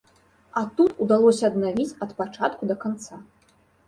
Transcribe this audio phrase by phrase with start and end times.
[0.59, 3.21] А тут удалося аднавіць ад пачатку да канца.